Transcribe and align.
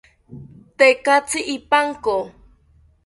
Tekatzi 0.77 1.39
ipanko 1.55 2.17